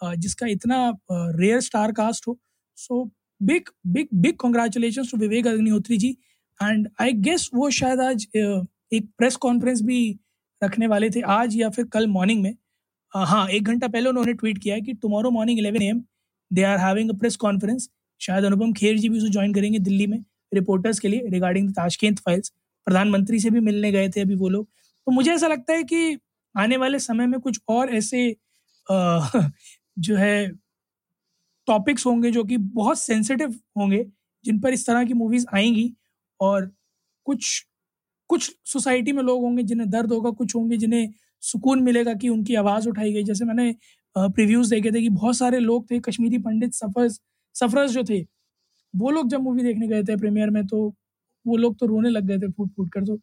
जिसका 0.00 0.46
इतना 0.46 0.78
रेयर 1.12 1.60
स्टार 1.60 1.92
कास्ट 1.92 2.28
हो। 2.28 2.38
So 2.78 3.04
big 3.40 3.68
big 3.86 4.08
big 4.14 4.36
congratulation 4.36 5.04
to 5.06 5.18
Vivek 5.18 5.46
Agnihotri 5.46 5.96
ji. 5.96 6.16
And 6.60 6.88
I 7.00 7.12
guess 7.12 7.50
वो 7.54 7.70
शायद 7.70 8.00
आज 8.00 8.26
uh, 8.26 8.66
एक 8.92 9.08
press 9.18 9.36
conference 9.36 9.82
भी 9.82 10.18
रखने 10.62 10.86
वाले 10.86 11.10
थे 11.10 11.20
आज 11.32 11.56
या 11.56 11.68
फिर 11.70 11.84
कल 11.92 12.06
मॉर्निंग 12.06 12.42
में। 12.42 12.52
Uh, 12.52 13.24
हाँ 13.26 13.46
एक 13.48 13.62
घंटा 13.64 13.88
पहले 13.88 14.08
उन्होंने 14.08 14.32
ट्वीट 14.34 14.58
किया 14.58 14.74
है 14.74 14.80
कि 14.80 14.92
tomorrow 14.94 15.30
morning 15.30 15.58
eleven 15.58 15.82
AM 15.82 16.02
they 16.50 16.62
are 16.62 16.78
having 16.78 17.10
a 17.10 17.14
press 17.18 17.36
conference 17.36 17.88
शायद 18.20 18.44
अनुपम 18.44 18.72
खेर 18.72 18.98
जी 18.98 19.08
भी 19.08 19.18
उसे 19.18 19.28
ज्वाइन 19.30 19.54
करेंगे 19.54 19.78
दिल्ली 19.78 20.06
में 20.06 20.18
रिपोर्टर्स 20.52 20.98
के 21.00 21.08
लिए 21.08 21.28
रिगार्डिंग 21.28 21.70
ताशकेंत 21.72 22.18
फाइल्स 22.18 22.48
प्रधानमंत्री 22.86 23.40
से 23.40 23.50
भी 23.50 23.60
मिलने 23.60 23.92
गए 23.92 24.08
थे 24.08 24.20
अभी 24.20 24.34
वो 24.34 24.48
लोग। 24.48 24.66
तो 25.06 25.12
मुझे 25.12 25.32
ऐसा 25.34 25.48
लगता 25.48 25.72
है 25.72 25.82
कि 25.84 26.18
आने 26.54 26.76
वाले 26.76 26.98
समय 26.98 27.26
में 27.26 27.40
कुछ 27.40 27.60
और 27.68 27.90
ऐसे 27.90 28.30
आ, 28.86 29.20
जो 29.98 30.16
है 30.16 30.50
टॉपिक्स 31.68 32.06
होंगे 32.06 32.30
जो 32.30 32.44
कि 32.44 32.56
बहुत 32.56 32.98
सेंसिटिव 32.98 33.54
होंगे 33.78 34.04
जिन 34.44 34.60
पर 34.60 34.72
इस 34.72 34.86
तरह 34.86 35.04
की 35.04 35.14
मूवीज़ 35.14 35.46
आएँगी 35.54 35.92
और 36.40 36.70
कुछ 37.26 37.64
कुछ 38.30 38.52
सोसाइटी 38.66 39.12
में 39.12 39.22
लोग 39.22 39.42
होंगे 39.42 39.62
जिन्हें 39.62 39.90
दर्द 39.90 40.12
होगा 40.12 40.30
कुछ 40.30 40.54
होंगे 40.56 40.76
जिन्हें 40.76 41.08
सुकून 41.42 41.82
मिलेगा 41.82 42.14
कि 42.14 42.28
उनकी 42.28 42.54
आवाज़ 42.54 42.88
उठाई 42.88 43.12
गई। 43.12 43.22
जैसे 43.24 43.44
मैंने 43.44 43.74
प्रीव्यूज 44.16 44.70
देखे 44.70 44.90
थे 44.92 45.02
कि 45.02 45.08
बहुत 45.08 45.36
सारे 45.36 45.58
लोग 45.60 45.90
थे 45.90 46.00
कश्मीरी 46.00 46.38
पंडित 46.38 46.74
सफर्स 46.74 47.20
सफरस 47.54 47.90
जो 47.92 48.04
थे, 48.04 48.20
वो 48.94 49.10
लोग 49.10 49.28
जब 49.30 49.42
मूवी 49.42 49.62
देखने 49.64 49.88
गए 49.88 50.02
थे 50.04 50.16
प्रीमियर 50.18 50.50
में 50.50 50.66
तो 50.68 50.86
वो 51.46 51.56
लोग 51.58 51.78
तो 51.80 51.86
रोने 51.86 52.10
लग 52.10 52.24
गए 52.26 52.38
थे 52.38 52.50
फूट 52.50 52.70
फूट 52.76 52.90
कर। 52.92 53.04
तो 53.06 53.16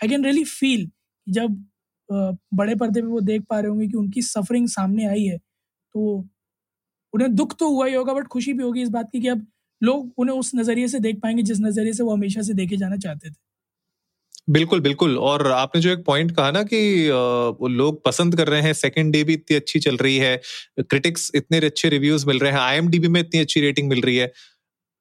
आई 0.00 0.08
कैन 0.08 0.24
रियली 0.24 0.44
फील 0.46 0.90
जब 1.26 1.64
बड़े 2.54 2.74
पर्दे 2.76 3.00
पे 3.02 3.06
वो 3.08 3.20
देख 3.22 3.42
पा 3.50 3.60
रहे 3.60 3.70
होंगे 3.70 3.88
कि 3.88 3.96
उनकी 3.98 4.22
सफरिंग 4.24 4.68
सामने 4.70 5.06
आई 5.06 5.24
है 5.24 5.38
तो 5.38 6.16
उन्हें 7.14 7.34
दुख 7.36 7.54
तो 7.58 7.68
हुआ 7.70 7.86
ही 7.86 7.94
होगा 7.94 8.14
बट 8.14 8.26
खुशी 8.28 8.52
भी 8.52 8.62
होगी 8.62 8.82
इस 8.82 8.88
बात 8.90 9.10
की 9.12 9.20
कि 9.20 9.28
अब 9.28 9.46
लोग 9.82 10.12
उन्हें 10.18 10.36
उस 10.38 10.52
नज़रिए 10.56 10.88
से 10.88 11.00
देख 11.00 11.20
पाएँगे 11.22 11.42
जिस 11.44 11.60
नज़रिए 11.60 11.92
से 11.92 12.02
वो 12.02 12.14
हमेशा 12.14 12.42
से 12.42 12.54
देखे 12.54 12.76
जाना 12.76 12.96
चाहते 12.98 13.30
थे। 13.30 13.34
बिल्कुल 14.48 14.80
बिल्कुल। 14.80 15.16
और 15.20 15.46
आपने 15.52 15.80
जो 15.80 15.90
एक 15.90 16.04
पॉइंट 16.06 16.30
कहा 16.36 16.50
ना 16.50 16.62
कि 16.64 16.80
लोग 17.70 18.02
पसंद 18.04 18.36
कर 18.36 18.48
रहे 18.48 18.60
हैं 18.62 18.72
सेकंड 18.74 19.12
डे 19.12 19.22
भी 19.24 19.32
इतनी 19.34 19.56
अच्छी 19.56 19.78
चल 19.80 19.96
रही 19.96 20.16
है 20.18 20.36
क्रिटिक्स 20.80 21.30
इतने 21.34 21.58
अच्छे 21.66 21.88
रिव्यूज़ 21.88 22.26
मिल 22.26 22.38
रहे 22.38 22.52
हैं 22.52 22.58
आईएमडीबी 22.58 23.08
में 23.08 23.20
इतनी 23.20 23.40
अच्छी 23.40 23.60
रेटिंग 23.60 23.88
मिल 23.88 24.00
रही 24.02 24.16
है। 24.16 24.32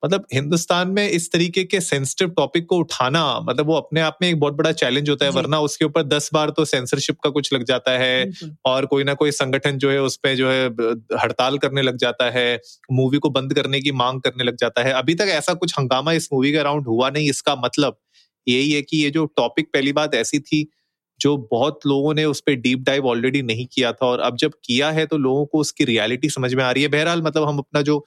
मतलब 0.03 0.25
हिंदुस्तान 0.33 0.89
में 0.91 1.07
इस 1.09 1.31
तरीके 1.33 1.63
के 1.65 1.79
सेंसिटिव 1.81 2.29
टॉपिक 2.37 2.65
को 2.69 2.77
उठाना 2.79 3.21
मतलब 3.41 3.67
वो 3.67 3.75
अपने 3.75 4.01
आप 4.01 4.17
में 4.21 4.27
एक 4.29 4.39
बहुत 4.39 4.53
बड़ा 4.55 4.71
चैलेंज 4.73 5.09
होता 5.09 5.25
है 5.25 5.31
वरना 5.33 5.59
उसके 5.61 5.85
ऊपर 5.85 6.03
दस 6.05 6.29
बार 6.33 6.49
तो 6.51 6.65
सेंसरशिप 6.65 7.17
का 7.23 7.29
कुछ 7.31 7.53
लग 7.53 7.63
जाता 7.65 7.91
है 7.99 8.27
और 8.65 8.85
कोई 8.85 9.03
ना 9.03 9.13
कोई 9.15 9.31
संगठन 9.33 9.77
जो 9.79 9.91
है 9.91 10.01
उस 10.01 10.17
पर 10.17 10.35
जो 10.35 10.49
है 10.51 10.65
हड़ताल 11.19 11.57
करने 11.57 11.81
लग 11.81 11.97
जाता 11.97 12.29
है 12.31 12.47
मूवी 12.93 13.17
को 13.19 13.29
बंद 13.31 13.53
करने 13.53 13.81
की 13.81 13.91
मांग 13.93 14.21
करने 14.21 14.43
लग 14.43 14.57
जाता 14.57 14.83
है। 14.83 14.93
अभी 14.93 15.15
तक 15.15 15.27
ऐसा 15.33 15.53
कुछ 15.55 15.73
हंगामा 15.79 16.13
इस 16.13 16.29
मूवी 16.33 16.51
के 16.51 16.57
अराउंड 16.57 16.87
हुआ 16.87 17.09
नहीं 17.09 17.29
इसका 17.29 17.55
मतलब। 17.65 17.97
यही 18.47 18.71
है 18.71 18.81
कि 18.81 18.97
ये 18.97 19.09
जो 19.09 19.25
टॉपिक 19.37 19.69
पहली 19.73 19.93
बात 19.93 20.15
ऐसी 20.15 20.39
थी 20.39 20.67
जो 21.19 21.35
बहुत 21.51 21.79
लोगों 21.87 22.13
ने 22.13 22.25
उस 22.25 22.41
पर 22.41 22.53
डीप 22.53 22.79
डाइव 22.79 23.07
ऑलरेडी 23.07 23.41
नहीं 23.41 23.65
किया 23.73 23.91
था 23.93 24.05
और 24.05 24.19
अब 24.19 24.37
जब 24.37 24.53
किया 24.65 24.89
है 24.91 25.05
तो 25.05 25.17
लोगों 25.17 25.45
को 25.45 25.59
उसकी 25.59 25.83
रियलिटी 25.85 26.29
समझ 26.29 26.53
में 26.53 26.63
आ 26.63 26.71
रही 26.71 26.83
है। 26.83 26.89
बहरहाल 26.89 27.21
मतलब 27.21 27.47
हम 27.47 27.57
अपना 27.57 27.81
जो 27.81 28.05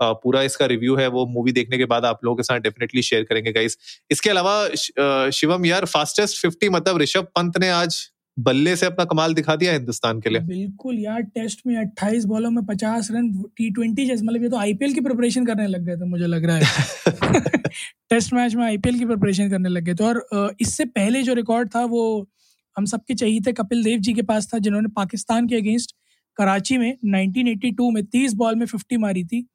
पूरा 0.00 0.42
इसका 0.42 0.66
रिव्यू 0.66 0.96
है, 0.96 1.06
वो 1.08 1.26
मूवी 1.26 1.52
देखने 1.52 1.78
के 1.78 1.84
बाद 1.84 2.04
आप 2.04 2.20
लोगों 2.24 2.36
के 2.36 2.42
साथ 2.42 2.58
डेफिनेटली 2.58 3.02
शेयर 3.02 3.24
करेंगे 3.24 3.52
गाइस 3.52 3.76
इसके 4.10 4.30
अलावा 4.30 5.30
शिवम 5.30 5.66
यार 5.66 5.84
फास्टेस्ट 5.86 6.40
फिफ्टी 6.42 6.68
मतलब 6.68 7.00
ऋषभ 7.02 7.26
पंत 7.36 7.58
ने 7.58 7.70
आज 7.70 8.09
बल्ले 8.38 8.76
से 8.76 8.86
अपना 8.86 9.04
कमाल 9.04 9.34
दिखा 9.34 9.56
दिया 9.56 9.72
हिंदुस्तान 9.72 10.20
के 10.20 10.30
लिए। 10.30 10.40
बिल्कुल 10.40 10.98
यार 10.98 11.22
टेस्ट 11.22 11.60
में 11.66 11.76
28 11.76 12.24
बॉलों 12.24 12.50
में 12.50 12.62
50 12.62 13.10
रन 13.10 13.42
टी 13.56 13.70
ट्वेंटी 13.70 14.06
जैसे 14.06 14.24
मतलब 14.24 14.42
ये 14.42 14.48
तो 14.48 14.56
आईपीएल 14.56 14.94
की 14.94 15.00
प्रिपरेशन 15.00 15.46
करने 15.46 15.66
लग 15.66 15.84
गए 15.84 15.96
थे 15.96 16.04
मुझे 16.04 16.26
लग 16.26 16.44
रहा 16.44 16.56
है। 16.56 16.62
टेस्ट 18.10 18.32
मैच 18.34 18.54
में 18.54 18.64
आईपीएल 18.64 18.98
की 18.98 19.04
प्रिपरेशन 19.04 19.50
करने 19.50 19.68
लग 19.68 19.82
गए 19.82 19.94
थे। 19.94 20.04
और 20.04 20.56
इससे 20.60 20.84
पहले 20.84 21.22
जो 21.22 21.34
रिकॉर्ड 21.34 21.68
था 21.74 21.84
वो 21.84 22.28
हम 22.76 22.84
सबके 22.84 23.14
चाहिए 23.14 23.40
थे 23.40 23.52
कपिल 23.52 23.84
देव 23.84 23.98
जी 23.98 24.12
के 24.12 24.22
पास 24.22 24.48
था 24.54 24.58
जिन्होंने 24.58 24.88
पाकिस्तान 24.88 25.46
के 25.48 25.56
अगेंस्ट 25.56 25.94
कराची 26.36 26.78
में 26.78 26.98
1982 27.04 27.90
में 27.92 28.02
30 28.02 28.34
बॉल 28.34 28.54
में 28.54 28.66
50 28.66 28.98
मारी 28.98 29.24
थी। 29.24 29.46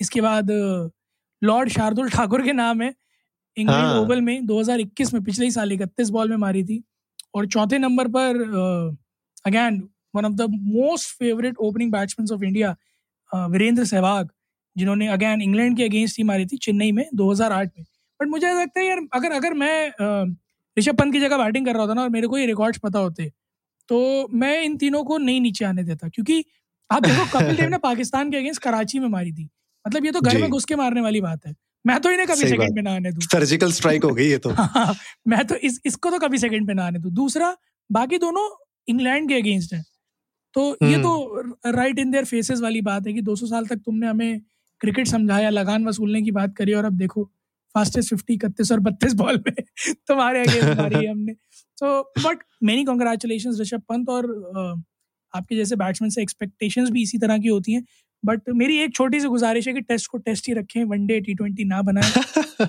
इसके 0.00 0.20
बाद 0.20 0.50
लॉर्ड 1.42 1.68
शार्दुल 1.68 2.10
ठाकुर 2.10 2.42
के 2.42 2.52
नाम 2.52 2.82
है 2.82 2.94
इंग्लैंड 3.56 3.84
हाँ। 3.84 4.00
ओवल 4.00 4.20
में 4.20 4.46
2021 4.46 5.14
में 5.14 5.22
पिछले 5.24 5.44
ही 5.44 5.50
साल 5.50 5.72
इकतीस 5.72 6.10
बॉल 6.10 6.30
में 6.30 6.36
मारी 6.36 6.64
थी। 6.64 6.82
और 7.36 7.46
चौथे 7.46 7.78
नंबर 7.78 8.08
पर 8.08 8.40
again 9.46 9.82
one 10.14 10.24
of 10.24 10.32
the 10.32 10.46
most 10.50 11.18
favourite 11.18 11.56
opening 11.60 11.92
batsman 11.92 12.34
of 12.34 12.44
India 12.44 12.76
Virender 13.32 13.84
Sehwag 13.84 14.30
जिन्होंने 14.76 15.08
अगेन 15.08 15.42
इंग्लैंड 15.42 15.76
के 15.76 15.84
अगेंस्ट 15.84 16.18
ही 16.18 16.24
मारी 16.24 16.46
थी 16.46 16.56
चेन्नई 16.56 16.92
में 16.92 17.04
2008 17.14 17.70
में। 17.78 17.84
बट 18.20 18.28
मुझे 18.28 18.52
लगता 18.54 18.80
है 18.80 18.86
यार 18.86 19.00
अगर 19.14 19.32
अगर 19.32 19.54
मैं 19.54 20.26
ऋषभ 20.76 20.96
पंत 20.96 21.12
की 21.12 21.20
जगह 21.20 21.38
बैटिंग 21.38 21.66
कर 21.66 21.72
रहा 21.72 21.82
होता 21.82 21.94
ना 21.94 22.02
और 22.02 22.08
मेरे 22.08 22.28
को 22.28 22.38
ये 22.38 22.46
रिकॉर्ड्स 22.46 22.78
पता 22.78 22.98
होते 22.98 23.30
तो 23.88 23.98
मैं 24.34 24.62
इन 24.62 24.76
तीनों 24.76 25.04
को 25.04 25.18
नहीं 25.18 25.40
नीचे 25.40 25.64
आने 25.64 25.84
देता 25.84 26.08
क्योंकि 26.08 26.44
आप 26.90 27.02
देखो 27.02 27.24
कपिल 27.34 27.56
देव 27.56 27.70
ने 27.70 27.78
पाकिस्तान 27.78 28.30
के 28.30 28.36
अगेंस्ट 28.36 28.62
कराची 28.62 28.98
में 28.98 29.08
मारी 29.08 29.32
थी। 29.32 29.48
मतलब 29.84 30.04
ये 30.04 30.12
तो 30.12 30.20
घर 30.20 30.38
में 30.38 30.48
घुस 30.50 30.64
के 30.64 30.76
मारने 30.76 31.00
वाली 31.00 31.20
बात 31.20 31.46
है। 31.46 31.54
मैं 31.86 32.00
तो 32.00 32.10
इन्हें 32.10 32.26
कभी 32.26 32.48
सेकंड 32.48 32.74
पे 32.74 32.82
ना 32.82 32.94
आने 32.94 33.10
दूँ। 33.10 33.20
सर्जिकल 33.20 33.72
स्ट्राइक 33.72 34.04
हो 34.04 34.10
गई 34.10 34.28
ये 34.28 34.38
तो। 34.38 34.50
मैं 35.28 35.46
तो 35.46 35.54
इस 35.54 35.80
इसको 35.86 36.10
तो 36.10 36.18
कभी 36.18 36.38
सेकंड 36.38 36.66
पे 36.66 36.74
ना 36.74 36.86
आने 36.86 36.98
दूँ। 36.98 37.12
दूसरा 37.12 37.56
बाकी 37.92 38.18
दोनों 38.18 38.66
इंग्लैंड 38.88 39.28
के 39.28 39.34
अगेंस्ट 39.34 39.74
हैं। 39.74 39.84
तो 40.54 40.76
ये 40.82 40.98
तो 40.98 41.40
राइट 41.66 41.98
इन 41.98 42.10
देयर 42.10 42.24
फेसेस 42.24 42.60
वाली 42.60 42.80
बात 42.80 43.06
है 43.06 43.12
कि 43.12 43.22
200 43.22 43.46
साल 43.46 43.66
तक 43.66 43.76
तुमने 43.76 44.06
हमें 44.06 44.40
क्रिकेट 44.80 45.06
समझाया 45.06 45.50
लगान 45.50 45.86
वसूलने 45.86 46.22
की 46.22 46.30
बात 46.30 46.54
करी 46.56 46.72
और 46.72 46.84
अब 46.84 46.92
देखो 46.92 47.24
फास्टेस्ट 47.74 48.10
फिफ्टी 48.10 48.34
इकतीस 48.34 48.72
और 48.72 48.80
बत्तीस 48.80 49.12
बॉल 49.14 49.42
में 49.46 49.54
तुम्हारे 49.94 50.40
अगेंस्ट 50.40 50.80
मारी 50.80 51.04
है 51.04 51.10
हमने। 51.10 51.32
तो 51.78 52.12
but 52.18 52.38
many 52.62 52.84
congratulation 52.84 53.50
Rishabh 53.60 53.82
Pant 53.88 54.08
और 54.08 54.26
आपके 55.34 55.56
जैसे 55.56 55.76
बैट्समैन 55.76 56.10
से 56.10 56.22
एक्सपेक्टेशंस 56.22 56.90
भी 56.90 57.02
इसी 57.02 57.18
तरह 57.18 57.38
की 57.38 57.48
होती 57.48 57.72
हैं। 57.72 57.84
बट 58.24 58.48
मेरी 58.50 58.76
एक 58.78 58.94
छोटी 58.94 59.20
सी 59.20 59.28
गुजारिश 59.28 59.66
है 59.68 59.72
कि 59.74 59.80
टेस्ट 59.80 60.10
को 60.10 60.18
टेस्ट 60.18 60.48
ही 60.48 60.54
रखें 60.54 60.82
वनडे 60.84 61.20
टी 61.20 61.34
ट्वेंटी 61.34 61.64
ना 61.64 61.80
बनाए। 61.82 62.10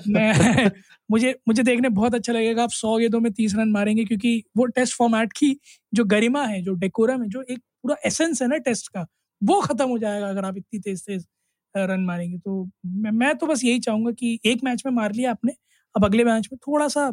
मैं 0.08 0.70
मुझे 1.10 1.34
मुझे 1.48 1.62
देखने 1.62 1.88
बहुत 1.90 2.14
अच्छा 2.14 2.32
लगेगा। 2.32 2.62
आप 2.62 2.70
सौ 2.70 2.96
गेंदों 2.98 3.20
में 3.20 3.32
तीस 3.32 3.54
रन 3.56 3.70
मारेंगे 3.70 4.04
क्योंकि 4.04 4.42
वो 4.56 4.66
टेस्ट 4.66 4.94
फॉर्मेट 4.96 5.32
की 5.32 5.56
जो 5.94 6.04
गरिमा 6.04 6.44
है 6.46 6.62
जो 6.62 6.74
डेकोरम 6.74 7.22
है 7.22 7.28
जो 7.28 7.42
एक 7.42 7.58
पूरा 7.82 7.96
एसेंस 8.06 8.42
है 8.42 8.48
ना 8.48 8.56
टेस्ट 8.58 8.88
का 8.88 9.06
वो 9.42 9.60
खत्म 9.60 9.88
हो 9.88 9.98
जाएगा 9.98 10.28
अगर 10.28 10.44
आप 10.44 10.56
इतनी 10.56 10.80
तेज 10.80 11.02
तेज 11.06 11.26
रन 11.74 12.04
मारेंगे। 12.04 12.38
तो 12.38 12.64
मैं, 12.86 13.10
मैं 13.10 13.34
तो 13.36 13.46
बस 13.46 13.64
यही 13.64 13.78
चाहूँगा 13.80 14.10
कि 14.12 14.38
एक 14.46 14.64
मैच 14.64 14.82
में 14.86 14.92
मार 14.92 15.12
लिया 15.12 15.30
आपने 15.30 15.52
अब 15.94 16.04
अगले 16.04 16.24
मैच 16.24 16.48
में 16.52 16.58
थोड़ा 16.68 16.88
सा 16.88 17.10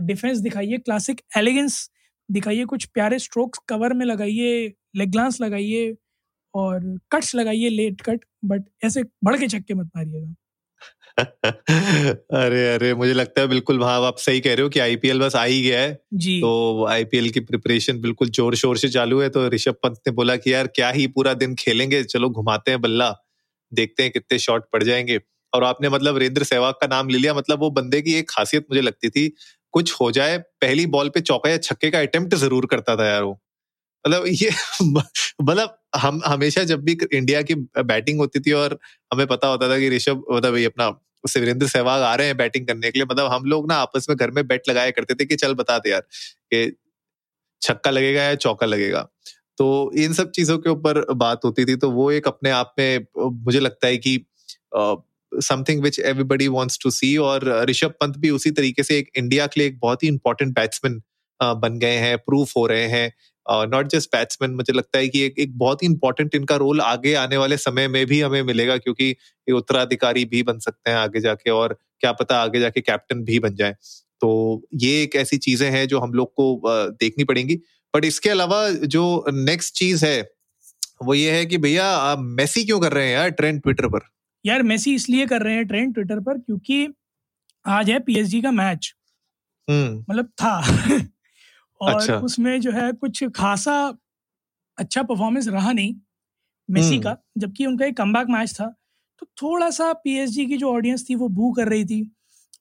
डिफेंस 0.00 0.38
दिखाइए 0.38 0.78
क्लासिक 0.78 1.20
एलिगेंस 1.36 1.90
दिखाइए 2.30 2.64
कुछ 2.64 2.84
प्यारे 2.86 3.18
स्ट्रोक्स 3.18 3.58
कवर 3.68 3.92
में 3.92 4.06
लगाइए 4.06 4.72
लेग 4.96 5.10
ग्लांस 5.10 5.40
लगाइए 5.40 5.92
और 6.54 6.80
कट्स 7.12 7.34
लगाइए 7.34 7.68
लेट 7.70 8.00
कट 8.02 8.24
बट 8.46 8.64
ऐसे 8.84 9.02
बढ़ 9.24 9.38
के 9.38 9.48
छक्के 9.48 9.74
मत 9.74 9.90
मारिएगा। 9.96 10.34
अरे 11.18 12.74
अरे 12.74 12.92
मुझे 12.94 13.12
लगता 13.14 13.40
है 13.40 13.46
बिल्कुल 13.48 13.78
वहाँ 13.78 14.00
आप 14.06 14.18
सही 14.18 14.40
कह 14.40 14.54
रहे 14.54 14.62
हो 14.62 14.68
कि 14.68 14.80
आईपीएल 14.80 15.20
बस 15.20 15.36
आ 15.36 15.42
ही 15.44 15.60
गया 15.62 15.80
है। 15.80 15.92
जी। 16.14 16.40
तो 16.40 16.84
आईपीएल 16.86 17.28
की 17.30 17.40
प्रिपरेशन 17.42 18.00
बिल्कुल 18.00 18.28
ज़ोर 18.30 18.54
शोर 18.56 18.76
से 18.78 18.88
चालू 18.88 19.20
है 19.20 19.28
तो 19.30 19.46
ऋषभ 19.48 19.74
पंत 19.82 19.98
ने 20.06 20.12
बोला 20.12 20.36
कि 20.36 20.52
यार 20.52 20.66
क्या 20.76 20.90
ही 20.90 21.06
पूरा 21.08 21.34
दिन 21.34 21.54
खेलेंगे 21.58 22.02
चलो 22.04 22.30
घुमाते 22.32 22.70
हैं 22.70 22.80
बल्ला 22.80 23.10
देखते 23.72 24.02
हैं 24.02 24.12
कितने 24.12 24.38
शॉट 24.38 24.64
पड़ 24.72 24.82
जाएँगे। 24.82 25.20
और 25.52 25.64
आपने 25.64 25.88
मतलब 25.88 26.14
वीरेंद्र 26.14 26.44
सहवाग 26.44 26.74
का 26.80 26.86
नाम 26.88 27.08
ले 27.08 27.18
लिया 27.18 27.34
मतलब 27.34 27.60
वो 27.60 27.70
बंदे 27.72 28.00
की 28.02 28.14
एक 28.14 28.30
खासियत 28.30 28.66
मुझे 28.70 28.80
लगती 28.82 29.08
थी 29.10 29.28
कुछ 29.74 29.92
हो 30.00 30.10
जाए 30.12 30.38
पहली 30.62 30.86
बॉल 30.88 31.08
पे 31.10 31.20
चौका 31.22 31.50
या 31.50 31.56
छक्के 31.60 31.90
का 31.90 32.00
अटेम्प्ट 32.00 32.34
ज़रूर 32.36 32.66
करता 32.66 32.96
था 32.96 33.06
यार 33.08 33.22
वो। 33.22 33.38
मतलब 34.04 34.24
ये 34.26 34.50
मतलब 35.42 35.78
हम 35.96 36.20
हमेशा 36.26 36.64
जब 36.64 36.84
भी 36.84 36.98
इंडिया 37.12 37.42
की 37.42 37.54
बैटिंग 37.84 38.18
होती 38.18 38.40
थी 38.40 38.52
और 38.52 38.78
हमें 39.14 39.26
पता 39.26 39.48
होता 39.48 39.68
था 39.68 39.78
कि 39.78 39.88
ऋषभ 39.90 40.24
मतलब 40.32 40.56
ये 40.56 40.64
अपना 40.64 40.88
वीरेंद्र 41.38 41.66
सहवाग 41.68 42.02
आ 42.02 42.14
रहे 42.14 42.26
हैं 42.26 42.36
बैटिंग 42.36 42.66
करने 42.66 42.90
के 42.90 42.98
लिए 42.98 43.06
मतलब 43.10 43.32
हम 43.32 43.44
लोग 43.44 43.68
ना 43.68 43.74
आपस 43.76 44.06
में 44.08 44.16
घर 44.18 44.30
में 44.30 44.46
बैट 44.46 44.68
लगाया 44.68 44.90
करते 44.90 45.14
थे 45.14 45.24
कि 45.24 45.36
चल 45.36 45.54
बता 45.54 45.78
दे 45.78 45.90
यार 45.90 46.00
कि 46.54 46.72
छक्का 47.62 47.90
लगेगा 47.90 48.22
या 48.22 48.34
चौका 48.36 48.66
लगेगा। 48.66 49.08
तो 49.58 49.92
इन 49.96 50.12
सब 50.12 50.30
चीज़ों 50.30 50.58
के 50.58 50.70
ऊपर 50.70 51.04
बात 51.14 51.40
होती 51.44 51.64
थी 51.64 51.76
तो 51.76 51.90
वो 51.90 52.10
एक 52.12 52.28
अपने 52.28 52.50
आप 52.50 52.74
में 52.78 53.06
मुझे 53.18 53.60
लगता 53.60 53.86
है 53.86 53.96
कि 53.98 54.26
something 55.32 55.82
which 55.82 55.98
everybody 56.00 56.48
wants 56.48 56.78
to 56.82 56.90
see 56.90 57.16
और 57.16 57.64
ऋषभ 57.70 57.94
पंत 58.00 58.18
भी 58.18 58.30
उसी 58.30 58.50
तरीके 58.50 58.82
से 58.82 58.98
एक 58.98 59.10
इंडिया 59.16 59.46
के 59.46 59.60
लिए 59.60 59.68
एक 59.68 59.78
बहुत 59.80 60.02
ही 60.02 60.08
इंपॉर्टेंट 60.08 60.54
बैट्समैन 60.54 61.02
बन 61.40 61.78
गए 61.78 61.96
हैं 61.96 62.18
प्रूफ 62.18 62.52
हो 62.56 62.66
रहे 62.66 62.86
हैं। 62.88 63.12
नॉट 63.50 63.88
जस्ट 63.88 64.10
बैट्समैन 64.16 64.50
मुझे 64.50 64.72
लगता 64.72 64.98
है 64.98 65.08
कि 65.08 65.20
एक 65.20 65.38
एक 65.38 65.58
बहुत 65.58 65.82
ही 65.82 65.86
इंपॉर्टेंट 65.86 66.34
इनका 66.34 66.56
रोल 66.56 66.80
आगे 66.80 67.14
आने 67.14 67.36
वाले 67.36 67.56
समय 67.56 67.88
में 67.88 68.06
भी 68.06 68.20
हमें 68.20 68.42
मिलेगा 68.42 68.76
क्योंकि 68.76 69.04
ये 69.04 69.52
उत्तराधिकारी 69.52 70.24
भी 70.24 70.42
बन 70.42 70.58
सकते 70.58 70.90
हैं 70.90 70.96
आगे 70.98 71.20
जाके 71.20 71.50
और 71.50 71.78
क्या 72.00 72.12
पता 72.12 72.36
आगे 72.36 72.60
जाके 72.60 72.80
कैप्टन 72.80 73.24
भी 73.24 73.38
बन 73.38 73.54
जाए। 73.54 73.72
तो 74.20 74.62
ये 74.74 75.02
एक 75.02 75.16
ऐसी 75.16 75.36
चीज़ें 75.38 75.70
हैं 75.70 75.88
जो 75.88 76.00
हम 76.00 76.12
लोग 76.12 76.32
को 76.32 76.62
देखनी 76.90 77.24
पड़ेंगी। 77.24 77.56
बट 77.96 78.04
इसके 78.04 78.30
अलावा 78.30 78.68
जो 78.70 79.24
नेक्स्ट 79.32 79.74
चीज़ 79.74 80.06
है 80.06 80.30
वो 81.02 81.14
ये 81.14 81.30
है 81.30 81.46
कि 81.46 81.58
भैया 81.58 81.86
आप 81.86 82.18
मेसी 82.18 82.64
क्यों 82.64 82.80
कर 82.80 82.92
रहे 82.92 83.06
हैं 83.06 83.12
यार 83.12 83.30
ट्रेंड 83.30 83.62
ट्विटर 83.62 83.86
पर? 83.86 84.00
यार 84.46 84.62
मेसी 84.62 84.94
इसलिए 84.94 85.26
कर 85.26 85.42
रहे 85.42 85.54
हैं 85.54 85.66
ट्रेंड 85.66 85.94
ट्विटर 85.94 86.20
पर 86.20 86.38
क्योंकि 86.38 86.88
आज 87.66 87.90
है 87.90 87.98
पीएसजी 87.98 88.42
का 88.42 88.50
मैच 88.50 88.94
हम्म। 89.70 90.04
मतलब 90.10 90.26
था। 90.26 90.62
और 91.82 91.94
अच्छा। 91.94 92.16
उसमें 92.18 92.60
जो 92.60 92.72
है 92.72 92.92
कुछ 92.92 93.24
खासा 93.36 93.76
अच्छा 94.78 95.02
परफॉर्मेंस 95.02 95.48
रहा 95.48 95.72
नहीं 95.72 95.94
मेसी 96.68 96.88
हम्म। 96.88 97.02
का 97.02 97.16
जबकि 97.38 97.66
उनका 97.66 97.86
एक 97.86 97.96
कमबैक 97.96 98.28
मैच 98.30 98.52
था। 98.60 98.66
तो 99.18 99.26
थोड़ा 99.42 99.70
सा 99.70 99.92
पीएसजी 99.92 100.46
की 100.46 100.56
जो 100.56 100.72
ऑडियंस 100.72 101.06
थी 101.10 101.14
वो 101.14 101.28
बू 101.28 101.52
कर 101.52 101.68
रही 101.68 101.84
थी 101.84 102.10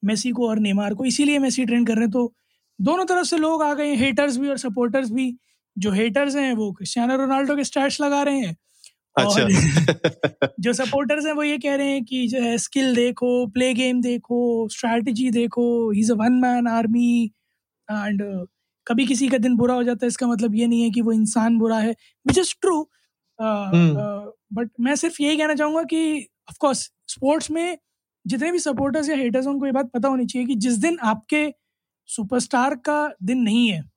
मेसी 0.05 0.31
को 0.31 0.47
और 0.49 0.59
नेमार 0.59 0.93
को। 0.93 1.05
इसीलिए 1.05 1.39
मेसी 1.39 1.65
ट्रेंड 1.65 1.87
कर 1.87 1.95
रहे 1.95 2.03
हैं। 2.03 2.11
तो 2.11 2.33
दोनों 2.79 3.05
तरफ़ 3.05 3.27
से 3.27 3.37
लोग 3.37 3.63
आ 3.63 3.73
गए 3.73 3.95
हेटर्स 3.95 4.37
भी 4.37 4.49
और 4.49 4.57
सपोर्टर्स 4.57 5.11
भी। 5.11 5.35
जो 5.77 5.91
हेटर्स 5.91 6.35
हैं 6.35 6.53
वो 6.53 6.71
क्रिस्टियानो 6.71 7.15
रोनाल्डो 7.17 7.55
के 7.55 7.63
स्टैट्स 7.63 8.01
लगा 8.01 8.23
रहे 8.23 8.39
हैं। 8.39 8.55
अच्छा। 9.15 9.47
जो 10.59 10.73
सपोर्टर्स 10.73 11.25
हैं 11.25 11.33
वो 11.33 11.43
ये 11.43 11.57
कह 11.57 11.75
रहे 11.75 11.91
हैं 11.91 12.03
कि 12.05 12.27
जो 12.27 12.41
है 12.41 12.57
स्किल 12.57 12.95
देखो 12.95 13.47
प्ले 13.47 13.73
गेम 13.73 14.01
देखो 14.01 14.67
स्ट्रैटेजी 14.69 15.31
देखो। 15.31 15.91
He 15.91 15.99
is 15.99 16.11
a 16.11 16.15
one 16.15 16.33
man 16.33 16.67
army 16.67 17.31
and 17.89 18.21
कभी 18.91 19.05
किसी 19.05 19.29
का 19.29 19.37
दिन 19.37 19.55
बुरा 19.55 19.73
हो 19.73 19.83
जाता 19.83 20.05
है 20.05 20.07
इसका 20.07 20.27
मतलब 20.27 20.55
ये 20.55 20.67
नहीं 20.67 20.83
है 20.83 20.89
कि 20.89 21.01
वो 21.01 21.11
इंसान 21.11 21.57
बुरा 21.57 21.79
है 21.79 21.91
विच 22.27 22.37
इज़ 22.37 22.53
ट्रू 22.61 22.89
बट 24.53 24.69
मैं 24.79 24.95
सिर्फ़ 24.95 25.21
यही 25.21 25.37
कहना 25.37 25.55
चाहूँगा 25.55 25.83
कि 25.83 26.27
ऑफकोर्स 26.49 26.91
स्पोर्ट्स 27.07 27.51
में 27.51 27.77
जितने 28.27 28.51
भी 28.51 28.59
सपोर्टर्स 28.59 29.09
या 29.09 29.15
हेटर्स 29.15 29.47
उनको 29.47 29.65
ये 29.65 29.71
बात 29.71 29.91
पता 29.91 30.09
होनी 30.09 30.25
चाहिए 30.25 30.47
कि 30.47 30.55
जिस 30.55 30.73
दिन 30.73 30.97
आपके 30.99 31.53
सुपरस्टार 32.07 32.75
का 32.75 33.13
दिन 33.23 33.37
नहीं 33.37 33.67
है 33.69 33.91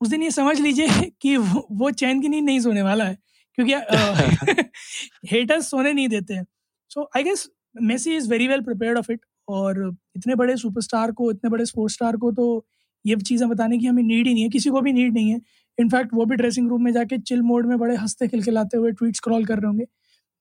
उस 0.00 0.08
दिन 0.08 0.22
ये 0.22 0.30
समझ 0.30 0.60
लीजिए 0.60 0.88
कि 1.20 1.36
वो 1.36 1.90
चैन 1.90 2.20
की 2.20 2.28
नींद 2.28 2.44
नहीं 2.44 2.60
सोने 2.60 2.82
वाला 2.82 3.04
है 3.04 3.18
क्योंकि 3.58 3.74
हेटर्स 5.32 5.70
सोने 5.70 5.92
नहीं 5.92 6.08
देते 6.08 6.34
हैं। 6.34 6.46
So 6.88 7.10
I 7.16 7.22
guess 7.22 7.50
Messi 7.82 8.16
is 8.16 8.30
very 8.30 8.48
well 8.48 8.60
prepared 8.60 8.98
of 8.98 9.12
it 9.12 9.20
और 9.48 9.96
इतने 10.16 10.34
बड़े 10.34 10.56
सुपरस्टार 10.56 11.12
को 11.12 11.30
इतने 11.30 11.50
बड़े 11.50 11.66
स्पोर्ट्स 11.66 11.94
स्टार 11.94 12.16
को 12.16 12.32
तो 12.32 12.66
ये 13.06 13.16
चीज़ें 13.18 13.48
बताने 13.48 13.78
की 13.78 13.86
हमें 13.86 14.02
नीड 14.02 14.26
ही 14.26 14.34
नहीं 14.34 14.42
है, 14.42 14.48
किसी 14.50 14.70
को 14.70 14.80
भी 14.80 14.92
नीड 14.92 15.14
नहीं 15.14 15.30
है। 15.30 15.40
इनफैक्ट 15.78 16.14
वो 16.14 16.24
भी 16.26 16.36
ड्रेसिंग 16.36 16.68
रूम 16.68 16.84
में 16.84 16.92
जाके 16.92 17.18
चिल 17.20 17.42
मोड 17.42 17.66
में 17.66 17.78
बड़े 17.78 17.96
हँसते, 17.96 18.28
खिलखिलाते 18.28 18.76
हुए 18.76 18.92
ट्वीट 18.92 19.16
स्क्रॉल 19.16 19.44
कर 19.44 19.56
रहे 19.56 19.66
होंगे। 19.66 19.86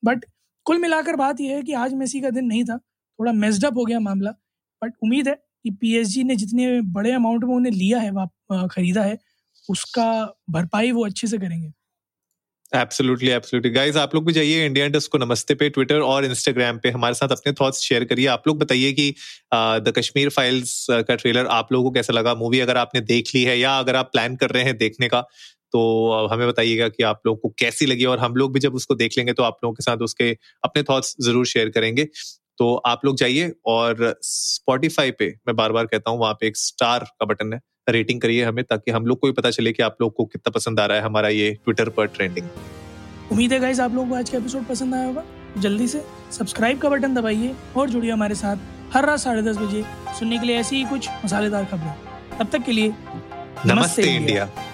बट 0.03 0.25
कुल 0.65 0.79
मिलाकर 0.79 1.15
बात 1.15 1.41
यह 1.41 1.55
है 1.55 1.63
कि 1.63 1.73
आज 1.75 1.93
मेसी 1.95 2.21
का 2.21 2.29
दिन 2.31 2.45
नहीं 2.45 2.63
था, 2.65 2.77
थोड़ा 2.77 3.31
मेजडअप 3.33 3.77
हो 3.77 3.85
गया 3.85 3.99
मामला। 4.01 4.31
बट 4.81 4.93
उम्मीद 5.03 5.27
है 5.29 5.35
कि 5.63 5.71
पीएसजी 5.73 6.23
ने 6.23 6.35
जितने 6.35 6.81
बड़े 6.93 7.11
अमाउंट 7.11 7.43
में 7.45 7.55
उन्हें 7.55 7.73
लिया 7.73 7.99
है 7.99 8.11
खरीदा 8.69 9.03
है, 9.03 9.17
उसका 9.69 10.07
भरपाई 10.49 10.91
वो 10.91 11.05
अच्छे 11.05 11.27
से 11.27 11.37
करेंगे। 11.37 11.71
एब्सोल्युटली 12.71 13.29
एब्सोल्युटली 13.29 13.71
गाइस 13.71 13.97
आप 13.97 14.13
लोग 14.15 14.25
भी 14.25 14.33
जाइए 14.33 14.65
इंडिया 14.65 14.85
इंडस्ट 14.85 15.11
को 15.11 15.17
नमस्ते 15.17 15.53
पे 15.55 15.69
ट्विटर 15.69 15.99
और 16.01 16.25
इंस्टाग्राम 16.25 16.77
पे। 16.83 16.89
हमारे 16.89 17.15
साथ 17.15 17.29
अपने 17.31 17.51
थॉट्स 17.53 17.79
शेयर 17.79 18.03
करिए। 18.03 18.25
आप 18.27 18.47
लोग 18.47 18.57
बताइए 18.59 18.91
कि 18.93 19.09
द 19.53 19.93
कश्मीर 19.97 20.29
फाइल्स 20.29 20.85
का 20.89 21.15
ट्रेलर 21.15 21.45
आप 21.47 21.71
लोगों 21.71 21.89
को 21.89 21.93
कैसा 21.93 22.13
लगा? 22.13 22.33
मूवी 22.35 22.59
अगर 22.59 22.77
आपने 22.77 23.01
देख 23.03 23.29
ली 23.35 23.43
है 23.43 23.57
या 23.59 23.77
अगर 23.79 23.95
आप 23.95 24.09
प्लान 24.13 24.35
कर 24.35 24.49
रहे 24.49 24.63
हैं 24.63 24.75
देखने 24.77 25.07
का 25.07 25.21
तो 25.73 26.27
हमें 26.31 26.47
बताइएगा 26.47 26.87
कि 26.89 27.03
आप 27.03 27.21
लोगों 27.25 27.37
को 27.39 27.53
कैसी 27.59 27.85
लगी। 27.85 28.05
और 28.05 28.19
हम 28.19 28.35
लोग 28.35 28.53
भी 28.53 28.59
जब 28.59 28.75
उसको 28.75 28.95
देख 28.95 29.17
लेंगे 29.17 29.33
तो 29.33 29.43
आप 29.43 29.57
लोगों 29.63 29.73
के 29.75 29.83
साथ 29.83 29.97
उसके 30.03 30.31
अपने 30.63 30.83
थॉट्स 30.83 31.15
ज़रूर 31.21 31.45
शेयर 31.45 31.69
करेंगे। 31.69 32.07
तो 32.59 32.73
आप 32.87 33.05
लोग 33.05 33.17
जाइए 33.17 33.51
और 33.67 34.13
स्पॉटिफाई 34.23 35.11
पे 35.11 35.27
मैं 35.47 35.55
बार 35.55 35.71
बार 35.71 35.85
कहता 35.85 36.11
हूँ, 36.11 36.19
वहाँ 36.19 36.33
पे 36.33 36.47
एक 36.47 36.57
स्टार 36.57 37.03
का 37.19 37.25
बटन 37.25 37.53
है। 37.53 37.59
रेटिंग 37.89 38.21
करिए 38.21 38.43
हमें 38.43 38.63
ताकि 38.63 38.91
हम 38.91 39.05
लोग 39.05 39.19
को 39.19 39.27
भी 39.27 39.33
पता 39.33 39.49
चले 39.51 39.71
कि 39.73 39.83
आप 39.83 39.97
लोग 40.01 40.13
को 40.15 40.25
कितना 40.25 40.51
पसंद 40.51 40.79
आ 40.79 40.85
रहा 40.85 40.97
है 40.97 41.03
हमारा 41.03 41.29
ये 41.29 41.49
ट्विटर 41.63 41.89
पर 41.89 42.07
ट्रेंडिंग 42.07 42.47
उम्मीद 43.31 43.53
है 43.53 43.59
गाइज़ 43.59 43.81
आप 43.81 43.93
लोगों 43.93 44.09
को 44.09 44.15
आज 44.15 44.29
का 44.29 44.37
एपिसोड 44.37 44.65
पसंद 44.65 44.95
आया 44.95 45.05
होगा। 45.05 45.23
जल्दी 45.57 45.87
से 45.87 46.03
सब्सक्राइब 46.31 46.79
का 46.79 46.89
बटन 46.89 47.13
दबाइए 47.15 47.53
और 47.77 47.89
जुड़िए 47.89 48.11
हमारे 48.11 48.35
साथ 48.35 48.57
हर 48.93 49.05
रात 49.05 49.19
साढ़े 49.19 49.41
दस 49.41 49.57
बजे 49.57 49.83
सुनने 50.19 50.37
के 50.39 50.45
लिए 50.45 50.57
ऐसी 50.57 50.75
ही 50.75 50.83
कुछ 50.85 51.09
मसालेदार 51.25 51.65
खबरें। 51.65 52.37
तब 52.39 52.49
तक 52.51 52.65
के 52.65 52.71
लिए 52.71 52.87
नमस्ते, 52.87 53.73
नमस्ते 53.73 54.01
इंडिया, 54.01 54.17
इंडिया। 54.17 54.73